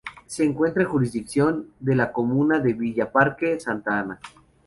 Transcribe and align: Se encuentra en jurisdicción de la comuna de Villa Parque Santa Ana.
Se 0.25 0.43
encuentra 0.43 0.81
en 0.81 0.89
jurisdicción 0.89 1.67
de 1.79 1.95
la 1.95 2.11
comuna 2.11 2.57
de 2.57 2.73
Villa 2.73 3.11
Parque 3.11 3.59
Santa 3.59 3.99
Ana. 3.99 4.19